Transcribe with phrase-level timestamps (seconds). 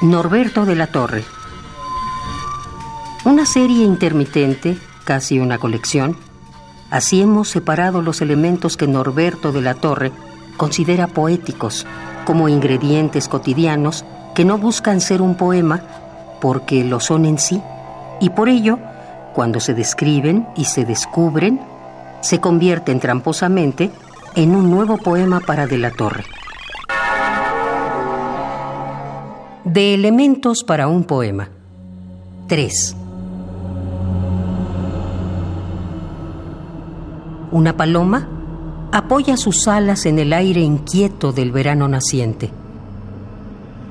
[0.00, 1.24] Norberto de la Torre.
[3.24, 6.16] Una serie intermitente, casi una colección.
[6.90, 10.12] Así hemos separado los elementos que Norberto de la Torre
[10.56, 11.86] considera poéticos,
[12.24, 14.04] como ingredientes cotidianos
[14.34, 15.82] que no buscan ser un poema
[16.40, 17.60] porque lo son en sí,
[18.20, 18.78] y por ello,
[19.34, 21.60] cuando se describen y se descubren,
[22.20, 23.90] se convierten tramposamente
[24.38, 26.22] en un nuevo poema para De la Torre.
[29.64, 31.48] De elementos para un poema.
[32.46, 32.96] 3.
[37.50, 38.28] Una paloma
[38.92, 42.52] apoya sus alas en el aire inquieto del verano naciente.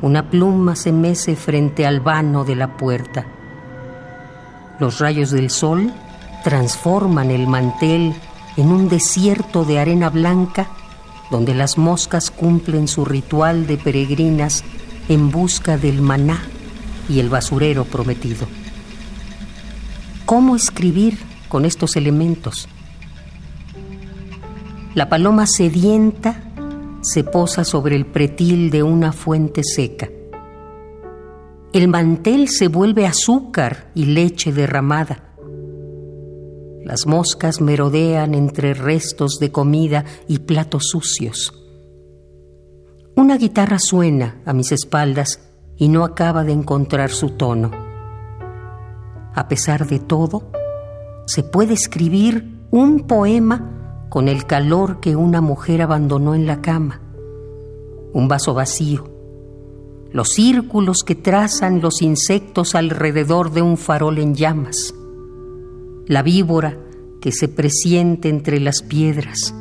[0.01, 3.25] Una pluma se mece frente al vano de la puerta.
[4.79, 5.91] Los rayos del sol
[6.45, 8.15] transforman el mantel
[8.57, 10.67] en un desierto de arena blanca
[11.29, 14.63] donde las moscas cumplen su ritual de peregrinas
[15.09, 16.41] en busca del maná
[17.09, 18.47] y el basurero prometido.
[20.25, 22.67] ¿Cómo escribir con estos elementos?
[24.93, 26.43] La paloma sedienta
[27.01, 30.09] se posa sobre el pretil de una fuente seca.
[31.71, 35.26] El mantel se vuelve azúcar y leche derramada.
[36.87, 41.53] Las moscas merodean entre restos de comida y platos sucios.
[43.13, 45.41] Una guitarra suena a mis espaldas
[45.75, 47.71] y no acaba de encontrar su tono.
[49.35, 50.49] A pesar de todo,
[51.25, 57.01] se puede escribir un poema con el calor que una mujer abandonó en la cama,
[58.13, 59.09] un vaso vacío,
[60.13, 64.93] los círculos que trazan los insectos alrededor de un farol en llamas,
[66.07, 66.77] la víbora
[67.21, 69.53] que se presiente entre las piedras,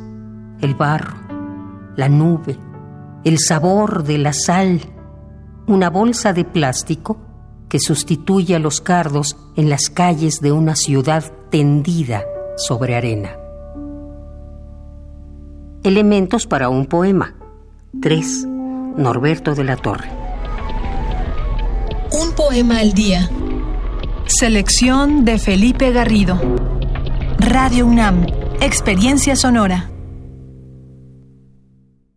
[0.61, 1.17] el barro,
[1.95, 2.57] la nube,
[3.23, 4.81] el sabor de la sal,
[5.67, 7.17] una bolsa de plástico
[7.67, 12.23] que sustituye a los cardos en las calles de una ciudad tendida
[12.55, 13.31] sobre arena.
[15.83, 17.35] Elementos para un poema.
[18.01, 18.45] 3.
[18.97, 20.09] Norberto de la Torre.
[22.11, 23.29] Un poema al día.
[24.27, 26.37] Selección de Felipe Garrido.
[27.39, 28.25] Radio UNAM.
[28.59, 29.89] Experiencia sonora.